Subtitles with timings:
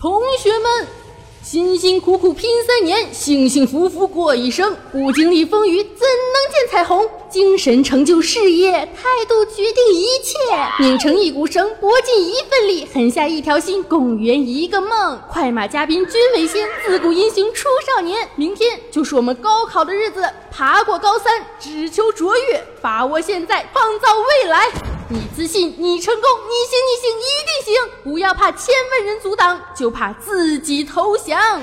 [0.00, 0.88] 同学们，
[1.44, 7.08] 辛辛苦苦拼三年，幸幸福福过一生，不经历风雨怎能见彩虹？
[7.30, 10.36] 精神成就事业，态度决定一切。
[10.80, 15.18] 拧成一股绳，搏尽一份力，狠下一条心，共圆一个梦。
[15.30, 18.28] 快马加鞭，均为先，自古英雄出少年。
[18.34, 24.68] 明天就是我们高考的日子，爬过高三，只求卓越，把握现在，创造未来。
[25.08, 27.90] 你自信，你成功，你行，你行，一定行！
[28.04, 31.60] 不要怕千万人阻挡，就怕自己投降。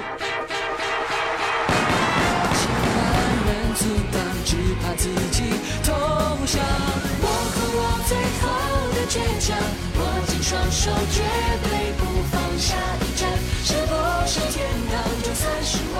[9.98, 11.22] 握紧双手绝
[11.64, 13.30] 对不放下一站，
[13.64, 13.94] 是不
[14.28, 15.98] 是天堂就算是我？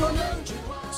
[0.00, 0.27] 若能。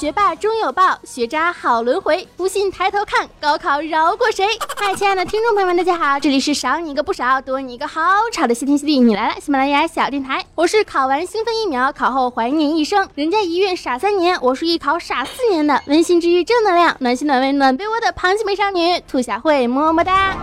[0.01, 2.27] 学霸终有报，学渣好轮回。
[2.35, 4.47] 不信抬头看，高考饶过谁？
[4.75, 8.01] 嗨，亲爱的听众朋友们，大家好，这里是少你一个不少，多你一个好
[8.33, 20.35] 吵的谢天谢地，你来了，喜马拉雅小电台，我是考完兴奋一秒，考后怀念一生，人家一孕傻三年，我是艺考傻四年的温馨治愈正能量，暖心暖胃暖被窝的螃蟹美少女兔小慧，么么哒。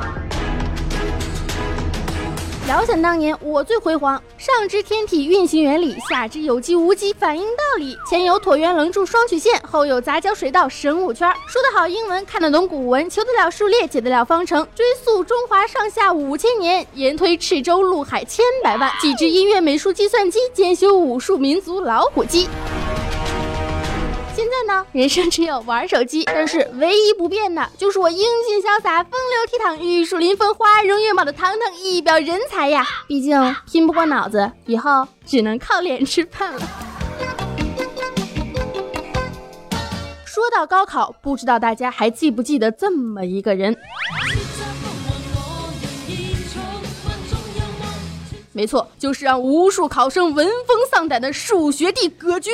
[2.67, 4.21] 遥想当年，我最辉煌。
[4.37, 11.31] 上知天体运行原理，下知有机无机反应道理，前有椭圆棱柱双曲线，后有杂交水稻生物圈。
[11.47, 14.67] 说得好英文，看得懂古文，求得了数列，解得了方程。
[14.75, 18.91] 追溯中华上下五千年，延推赤州陆海千百万。
[18.99, 22.49] 几知音乐美术计算机，兼修武术民族老虎机。
[24.65, 32.85] 呢，人生只有玩手机，但是唯一不变的就是我英俊潇洒、风流倜傥、玉树临风、花容月貌的堂堂一表人才呀！
[33.07, 36.61] 毕竟拼不过脑子，以后只能靠脸吃饭了。
[40.25, 43.75] 说到高考，不知道大家还记不记得这么一个人？
[48.53, 52.51] 没错，就是让无数考生闻风丧胆的数学帝葛军。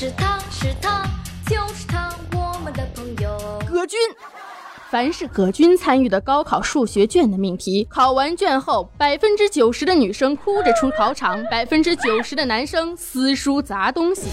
[0.00, 1.02] 是他是他
[1.50, 3.36] 就是他，我们的朋友
[3.68, 3.98] 葛军。
[4.88, 14.28] 凡是葛军参与的高考数学卷的命题，考完卷后，百分之九十的女生哭着出考场，百分之九十的男生撕书砸东西。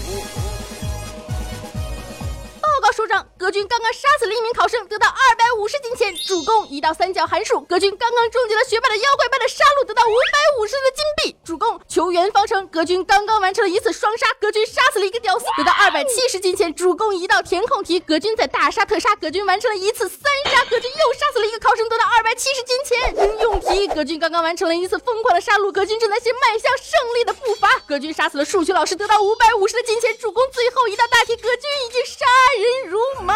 [2.60, 6.12] 报告首长，葛军刚刚杀死了一名考生，得到二百五十金钱。
[6.26, 11.38] 主攻一到三角函数，葛军刚刚终结了学霸的妖怪般的杀戮，得到五百五十的金币。
[11.44, 16.74] 主攻球员方程，葛军刚刚完成了一次双杀，葛军杀死了一个屌丝，得到二百七十金钱。
[16.74, 20.20] 主攻一道填空题，葛军在大杀特杀，葛军完成了一次三
[20.50, 23.14] 杀，葛军又杀死了一个考生，得到二百七十金钱。
[23.28, 27.80] 应用题，葛军刚刚完成了一次疯狂的杀戮，葛军正在写迈向胜利的步伐。
[27.86, 30.18] 葛军杀死了数学老师，得到五百五十的金钱。
[30.18, 32.26] 主攻最后一道大题，葛军已经杀
[32.58, 32.90] 人。
[32.90, 33.35] 如麻。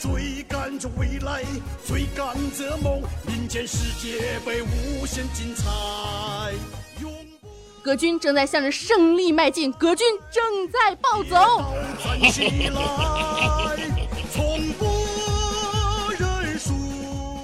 [0.00, 1.42] 追赶着未来，
[1.86, 5.64] 追赶着梦，民间世界杯无限精彩。
[7.82, 11.64] 葛军正在向着胜利迈进，葛军正在暴走。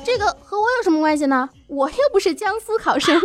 [0.04, 1.48] 这个和我有什么关系呢？
[1.66, 3.20] 我又不是江苏考生。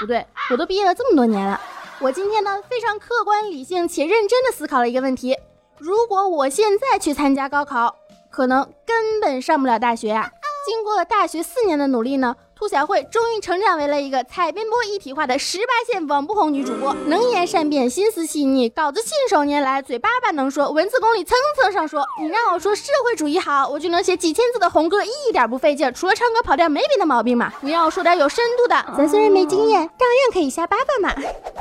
[0.00, 1.60] 不对，我都毕业了这么多年了。
[1.98, 5.34] 我今天呢，非常客观、理性且认真的思考了一个问题：
[5.78, 7.96] 如果我现在去参加高考，
[8.30, 10.30] 可能根本上不了大学啊！
[10.66, 12.36] 经过了大学四年的努力呢。
[12.58, 22.02] 兔小慧终于成长为了一个采编播一体化的十八线网不红女主播，能言善辩，心思细腻，稿子信手拈来，嘴巴巴能说，文字功力蹭蹭上说。
[22.18, 27.52] 你让我说社会主义好，我就能写几千字的红歌，一点不费劲，除了唱歌跑调没别的毛病嘛。
[27.60, 31.14] 你让我说点有深度的，咱虽然没经验，照样可以瞎叭叭嘛。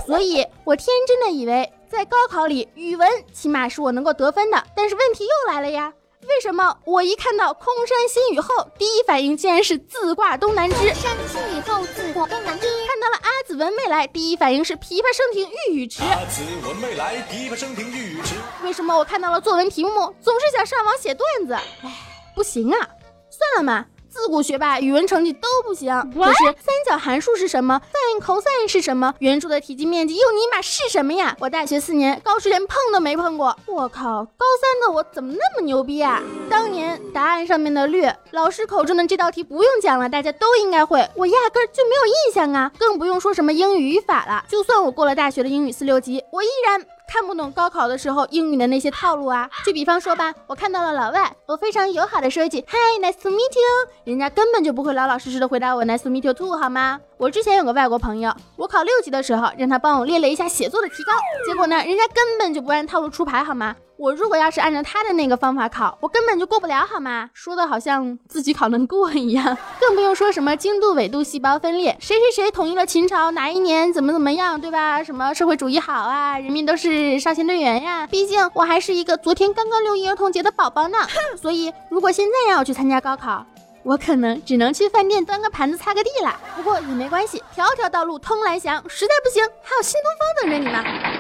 [0.08, 4.64] 所以我天真的以为，在高考里，语文起码是我能够得分的。
[4.74, 5.92] 但是问题又来了呀。
[6.28, 10.76] 为什么我一看到空山新雨后，第一反应竟然是自挂东南枝？
[10.76, 12.68] 空山新雨后，自挂东南枝。
[12.88, 16.04] 看到了阿紫闻未来，第一反应是琵琶声停欲语迟。
[16.04, 18.36] 阿紫闻未来，琵琶声停欲语迟。
[18.64, 21.54] 为什么我看到了作文题目，总是想上网写段子？
[21.54, 21.92] 哎，
[22.34, 22.90] 不行啊，
[23.30, 23.86] 算了嘛。
[24.16, 29.14] 自古学霸语文成绩都不行，可是三角函数是什么？sin、cos 是什么？
[29.20, 31.36] 圆柱的体积面积又尼玛是什么呀？
[31.38, 36.24] 我大学四年高数连碰都没碰过，我靠，高三的我怎么那么牛逼啊？
[36.50, 44.46] 当年答案上面的略，老师口中的这道题不用讲了，大家都应该会，我压根就没有印象啊，更不用说什么英语语法了。
[44.48, 46.82] 就算我过了大学的英语四六级，我依然。
[47.08, 49.50] 看不懂高考的时候英语的那些套路啊！
[49.66, 57.00] 就比方说吧，我看到了老外，我非常友好的说一句 Hi，nice to meet you，人家根本就不会老老实实的回答我 nice to meet you too，好吗？
[57.18, 61.16] 我之前有个外国朋友，我考六级的时候让他帮我列了一下写作的提纲，
[61.48, 63.76] 结果呢，人家根本就不按套路出牌，好吗？
[63.98, 67.30] 我如果要是按照他的那个方法考，我根本就过不了，好吗？
[67.34, 75.02] 说的好像自己考能过一样，更不用说什么经度、纬度、细胞分裂，谁谁谁统一了秦朝，哪一年怎么怎么样，对吧？
[75.02, 78.06] 什么社会主义好啊，人民都是少先队员呀。
[78.08, 80.98] 毕竟我还是一个昨天刚刚六一儿童节的宝宝呢。
[81.42, 83.46] 所以如果现在让我去参加高考，
[83.84, 86.36] 我可能只能去饭店端个盘子擦个地了。
[86.58, 91.15] 不过也没关系，条条道路通蓝翔，实在不行还有新东方等着你呢。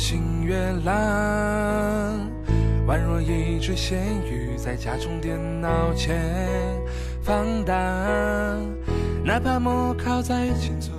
[0.00, 0.56] 我心越
[0.86, 2.18] 蓝，
[2.88, 6.18] 宛若一只咸鱼在家中电脑前
[7.22, 7.44] 放。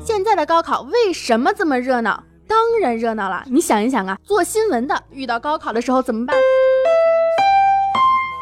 [0.05, 2.23] 现在的高考为什么这么热闹？
[2.47, 3.43] 当然热闹了。
[3.47, 6.37] 你想一想啊，做新闻的遇到高考的时候怎么办？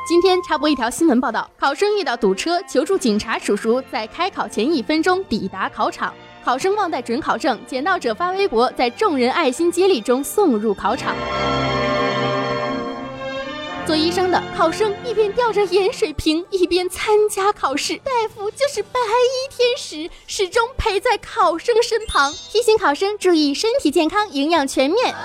[0.05, 6.13] 今天插播一条新闻报道：考生遇到堵车，求助警察叔叔，在开考前一分钟抵达考场。
[6.43, 11.15] 考生忘带准考证，捡到者发微博，在众人爱心接力中送入考场。
[13.85, 17.95] 做医生的考生一边吊着盐水瓶，一边参加考试。
[17.97, 25.15] 大夫就是白衣天使，始终陪在考生身旁，提醒考生注意身体健康、营养全面。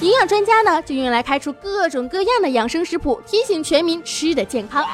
[0.00, 4.84] 营养专家呢，就用来开出各种各样的养生食谱，提醒全民吃的健康。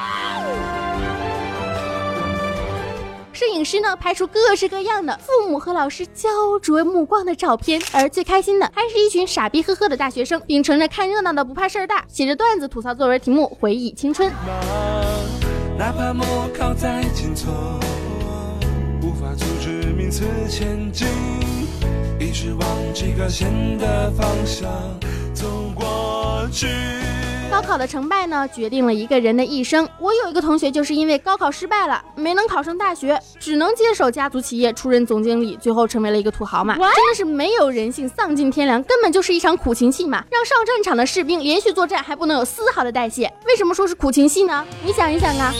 [3.35, 6.29] 摄影师呢，拍出各式各样的父母和老师焦
[6.61, 14.31] 灼目光的照片，而最开心的还是一群傻逼呵呵的大学生，秉承着看热闹的不怕事儿大，写着段子吐槽作文题目，回忆青春。
[15.77, 16.25] 哪怕模
[16.57, 17.51] 考在紧凑，
[19.01, 21.05] 无法阻止名次前进，
[22.17, 24.71] 一直往及格线的方向
[25.33, 25.45] 走
[25.75, 26.67] 过去。
[27.51, 29.87] 高考的成败呢，决定了一个人的一生。
[29.99, 36.75] 我有一个同学，就是因为高考失败了，没能考上大学，只能接手家族企业，出任总经理，最后成为了一个土豪嘛。
[36.75, 40.25] 真的是没有人性，丧尽天良，根本就是一场苦情戏嘛。
[40.29, 43.31] 让上战场的士兵连续作战，还不能有丝毫的代谢。
[43.47, 44.65] 为什么说是苦情戏呢？
[44.83, 45.53] 你想一想啊，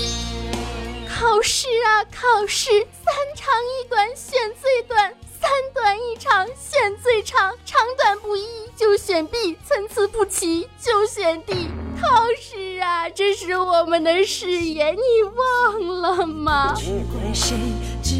[1.07, 5.13] 考试啊，考试，三长一短，选最短。
[5.45, 11.69] 三短一长，选最长；长短不一，就选 B；参差不齐，就选 D。
[12.01, 18.15] 考试啊，这是我们的誓言，你忘了吗只怪只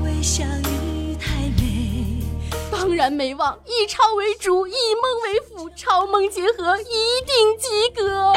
[0.00, 2.24] 怪相遇太美？
[2.72, 6.84] 当然没忘，以抄为主，以梦为辅，抄梦结合，一
[7.26, 8.32] 定及格。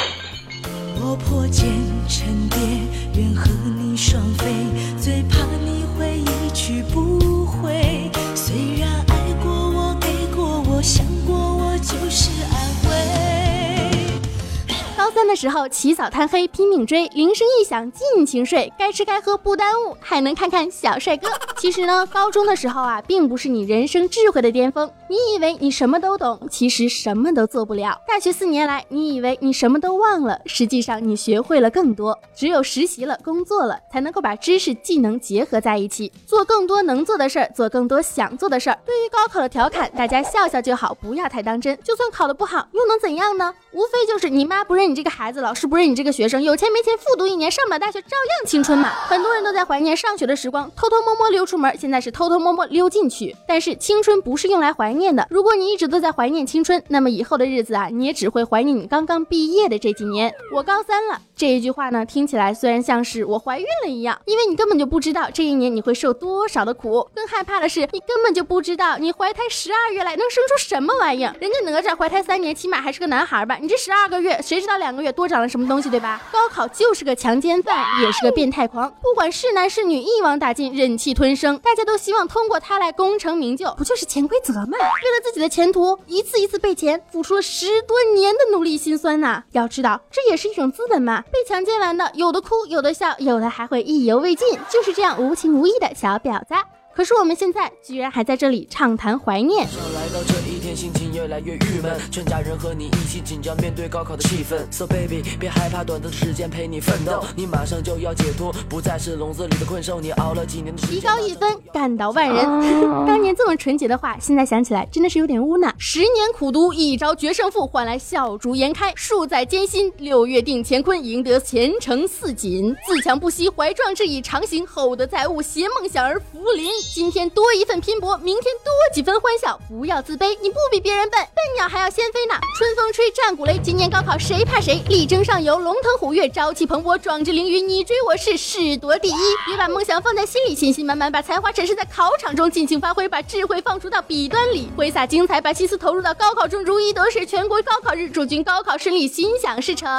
[15.14, 21.28] 三的时候起早贪黑拼命追，铃声一响尽情睡，该吃该喝不耽误，还能看看小帅哥。
[21.58, 24.90] 其实呢，高中的时候啊，并不是你人生智慧的巅峰。
[25.08, 27.96] 你以为你什么都懂，其实什么都做不了。
[28.08, 32.18] 大学四年来，你以为你什么都忘了，实际上你学会了更多。
[32.36, 38.80] 只有实习了、工作了，才能够把知识、技能结合在一起，做更多能做的事儿，做更多想做的事儿。
[38.84, 41.78] 对于高考的调侃，大家笑笑就好，不要太当真。
[41.84, 43.54] 就算考得不好，又能怎样呢？
[43.74, 48.90] 无非就是你妈不认你这一个孩子，老师不认你这个学生，有钱没钱复读一年，上不了大学照样青春嘛。
[49.10, 53.36] 很多人都在怀念上学的时光，偷偷摸摸溜出门，现在是偷偷摸摸溜进去。
[53.46, 55.04] 但是青春不是用来怀念。
[55.04, 60.34] 念的，如果你一直都在怀念青春，那么以后的日子啊，你也只会怀念你刚刚毕业的这几年。
[60.56, 67.06] 我高三了，这一句话呢，听起来虽然像是我怀孕了一样，因为你根本就不知道这一年你会受多少的苦。
[67.14, 71.36] 更害怕的是，你根本就不知道你怀胎十二月来能生出什么玩意儿。
[71.42, 73.58] 人家哪吒怀胎三年，起码还是个男孩吧？
[73.60, 76.22] 你这十二个月，谁知道两个月多长了什么东西，对吧？
[76.32, 81.58] 高考就是个强奸犯，也是个变态狂，不管是男是女，一网打尽，忍气吞声。
[81.60, 84.72] 大家都希望通过他来功成名就，不就是潜规则吗？
[84.72, 89.44] 为了自己的前途，一次一次被钱，付出了十多年的努力心酸呐！
[89.52, 91.22] 要知道，这也是一种资本嘛。
[91.32, 96.54] 被强奸完的，有的哭，有的笑，有的还会意犹未尽，就是这样无情无义的小婊子。
[96.96, 99.66] 可是我们现在居然还在这里畅谈怀念。
[99.66, 104.60] 来到这一天心情越来越郁闷，全家人和你一起紧张面对高考的气氛。
[104.72, 110.00] So baby，别害怕，短暂的时间陪你奋斗，你马上就要解脱，不再是笼子里的困兽。
[110.00, 112.46] 你熬了几年的时间，提高一分，干倒万人。
[113.08, 115.74] 当年这么纯洁的话，现在想起来真的是有点污呢。
[115.80, 122.76] 十年苦读，一朝决胜负，换来笑逐颜开；数载艰辛，六月定乾坤，赢得前程似锦。
[122.88, 126.70] 自强不息，怀壮志，以长行；厚德载物，携梦想而福临。
[126.92, 129.60] 今天多一份拼搏，明天多几分欢笑。
[129.68, 132.34] 不要自卑，你不比别人笨，笨鸟还要先飞呢。
[132.58, 134.82] 春风吹，战鼓擂，今年高考谁怕谁？
[134.88, 139.36] 力争上游，龙腾虎跃，朝气蓬勃，壮志凌云，你追我逝，誓夺第一。
[139.46, 147.26] 别把梦想放在心里，信心满满，把才华展示在考场中，尽情发挥，把智慧放逐到笔端里，挥洒精彩，把心思投入到高考中，如鱼得水。
[147.26, 149.90] 全国高考日，祝君高考顺利，心想事成。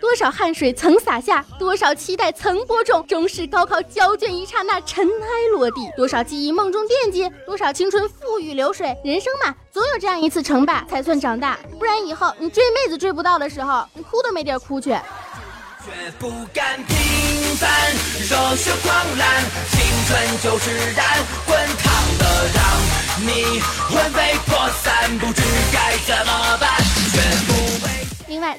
[0.00, 5.80] 多少汗水曾洒下，多少期待曾播种，终是高考交卷一刹那，尘埃落地。
[5.96, 8.96] 多少记忆梦中惦记，多少青春付与流水。
[9.04, 11.58] 人生嘛，总有这样一次成败，才算长大。
[11.78, 14.90] 不然以后你追妹子追不到的时候，你哭都没地儿哭去。
[14.90, 16.96] 绝不甘平
[17.56, 17.70] 凡，
[18.18, 21.06] 热血狂澜，青春就是燃，
[21.46, 26.70] 滚烫的让你魂飞魄散，不知该怎么办。
[27.12, 27.93] 全部。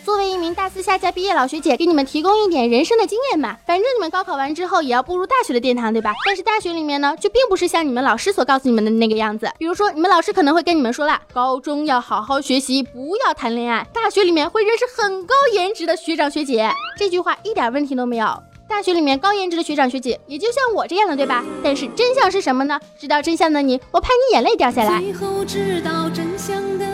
[0.03, 3.59] 作为一名大四下届毕业老学姐，给你们提供一点人生的经验吧。
[3.65, 6.13] 反正你们高考完之后也要步入大学的殿堂，对吧？
[6.25, 9.51] 但是大学里面呢，就并不是像你们老师所告诉你们的那个样子。
[9.57, 13.85] 比如说，你们老师可能会跟你们说了，高中要好好学习，不要谈恋爱。
[13.93, 18.27] 大学里面会认识很高颜值的学长学姐，这句话一点问题都没有。
[18.67, 21.43] 大学里面高颜值的学长学姐，也就像我这样的，对吧？
[21.63, 22.79] 但是真相是什么呢？
[22.99, 24.99] 知道真相的你，我怕你眼泪掉下来。
[24.99, 26.85] 最后知道真相的，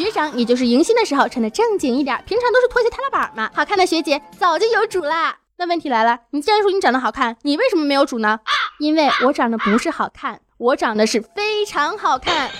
[0.00, 3.50] 学长，你就是迎新的时候穿的正经一点，平常都是拖鞋踏拉板嘛。
[3.54, 5.36] 好看的学姐早就有主啦。
[5.58, 8.40] 那问题来了，你既然说你长得好看，你为什么没有主呢？
[8.78, 12.50] 因为我长得不是好看，我长得是非常好看。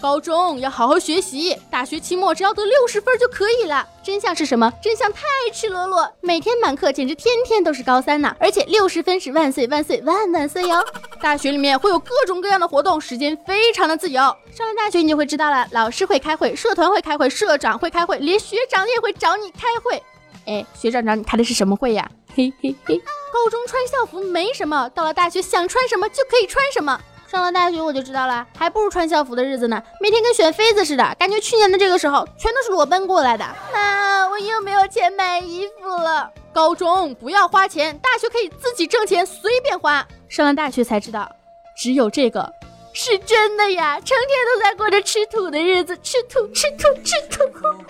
[0.00, 3.86] 高中要好好学习，大学期末只要得六十分就可以了。
[4.02, 4.72] 真相是什么？
[4.80, 8.34] 真相太赤裸裸，每天满课，简直天天都是高三呢。
[8.38, 10.84] 而且六十分是万岁万岁万万岁哟！
[11.20, 14.20] 大学里面会有各种各样的活动，时间非常的自由。
[14.54, 20.00] 上了大学你就会知道了，老师会开会，社团会开会，社长会开会，连学长也会找你开会。
[20.46, 22.08] 哎，学长找你开的是什么会呀？
[22.36, 23.02] 嘿嘿嘿。
[23.30, 26.98] 高中穿校服没什么，到了大学想穿什么就可以穿什么。
[27.30, 33.44] 上了大学我就知道了，还不如穿校服的日子呢，每天跟选妃子似的，感觉去年的这个时候全都是裸奔过来的。
[33.70, 36.32] 妈，我又没有钱买衣服了。
[36.54, 40.06] 高中不要花钱，大学可以自己挣钱，随便花。
[40.26, 41.30] 上了大学才知道，
[41.76, 42.50] 只有这个。
[42.92, 47.38] 是真的呀，成天都在过着吃土的日子，吃土吃土吃土。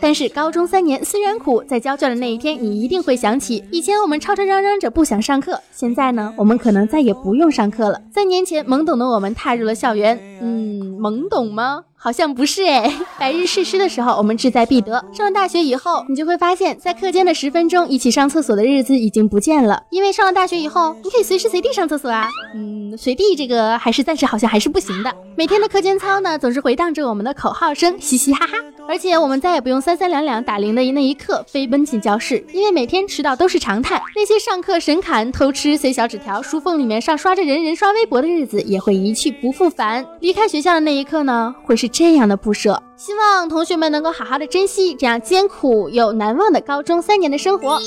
[0.00, 8.00] 但是高中三年虽然苦，在交卷的那一天，你一定会想起以前我们吵吵嚷嚷着不想上课，现在呢，我们可能再也不用上课了。
[8.12, 11.85] 三年前，懵懂的我们踏入了校园，嗯，懵懂吗？
[12.00, 15.05] 好像不是哎，白日誓师的时候，我们志在必得。
[15.12, 22.31] 上了大学以后，你就会发现，在课间的十分钟一起上厕所的日子已经不见了，因为上了大学以后，你可以随时随地上厕所啊。
[22.55, 25.12] 嗯，随地这个还是暂时好像还是不行的。
[25.37, 28.55] 每天的课间操呢，总是回荡着我们的口号声，嘻嘻哈哈。
[28.88, 34.02] 而且我们再也不用三三两两打铃的那一刻飞奔进教室，因为每天迟到都是常态。
[34.16, 40.02] 那些上课神侃、偷吃、塞小纸条、书缝里面上刷着人人刷微博的日子也会一去不复返。
[40.21, 42.83] 离开学校的那一刻呢，会是这样的不舍。
[42.97, 47.78] 希望同学们能够好好的珍惜这样艰苦又难忘的高中三年的生活。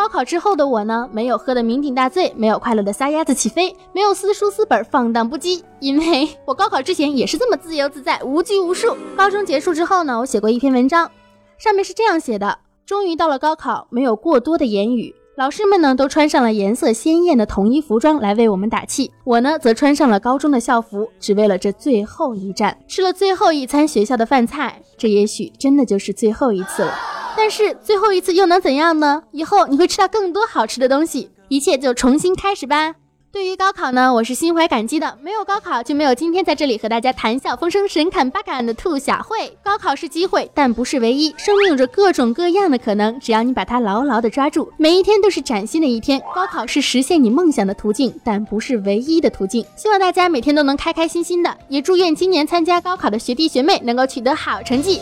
[0.00, 8.96] 高考之后的我呢，没有喝的酩酊大醉，没有快乐的撒丫子起飞，没有撕书撕本放荡不羁，因为我高考之前也是这么自由自在、无拘无束。
[9.14, 11.10] 高中结束之后呢，我写过一篇文章，
[11.58, 26.92] 上面是这样写的：终于到了高考，没有过多的言语，老师们呢都穿上了颜色鲜艳的统一服装来为我们打气，我呢则穿上了高中的校服，只为了这最后一站，吃了最后一餐学校的饭菜，这也许真的就是最后一次了。
[27.38, 29.22] 但是最后一次又能怎样呢？
[29.30, 32.96] 以后你会吃到更多好吃的东西，一切就重新开始吧。
[33.32, 35.16] 对于高考呢，我是心怀感激的。
[35.22, 39.56] 没有高考，就没有今天在这里和大家谈笑风生、神侃八侃的兔小慧。
[39.62, 41.32] 高考是机会，但不是唯一。
[41.38, 46.20] 生命有着各种各样的可能，只要你把它牢牢的抓住，每一天都是崭新的一天。
[46.34, 49.64] 高考是实现你梦想的途径，但不是唯一的途径。
[49.76, 55.00] 希望大家每天都能开开心心的，也祝愿今年参加高考的学弟学妹能够取得好成绩。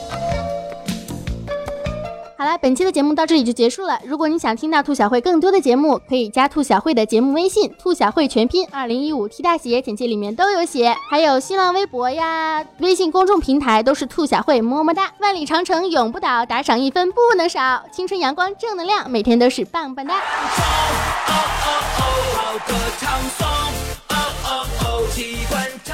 [2.39, 3.99] 好了，本期的节目到这里就结束了。
[4.05, 10.95] 如果你想听到兔小慧更多的节目，可以加兔小慧的节目微信“兔小慧全拼二零一五 T 大写”，简介里面都有写。
[11.11, 15.11] 还有新浪微博呀、微信公众平台都是兔小慧，么么哒！
[15.19, 17.83] 万里长城永不倒，打赏一分不能少。
[17.91, 20.15] 青春阳光正能量，每天都是棒棒哒。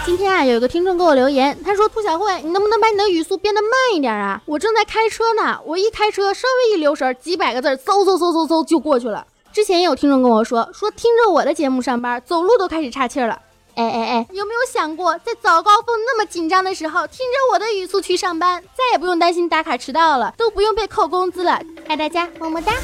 [0.05, 4.41] 今天啊，有一个听众给我留言，他说：“兔小慧，你能不能把你的语速变得慢一点啊？
[4.45, 9.27] 我正在开车呢，我一开车稍微一留神，几百个字嗖嗖嗖嗖嗖就过去了。
[9.51, 13.41] 之前也有听众跟我说，说听着我的节目上班，走路都开始岔气了。
[13.77, 21.59] 哎哎哎，有没有想过，在早高峰那么紧张的时候，听着我的语速去上班，再也不用担心打卡迟到了，都不用被扣工资了。
[21.89, 22.75] 爱大家，么么哒。”